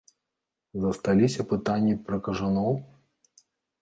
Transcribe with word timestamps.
Засталіся 0.85 1.45
пытанні 1.51 1.93
пра 2.07 2.17
кажаноў? 2.29 2.73